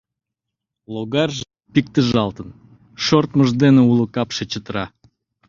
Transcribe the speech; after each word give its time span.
Логарже 0.93 1.43
пиктежалтын, 1.73 2.49
шортмыж 3.03 3.49
дене 3.61 3.81
уло 3.91 4.05
капше 4.15 4.43
чытыра. 4.51 4.85